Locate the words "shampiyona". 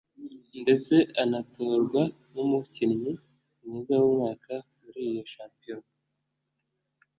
5.33-5.89